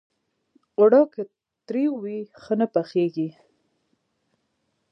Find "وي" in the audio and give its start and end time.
2.01-2.17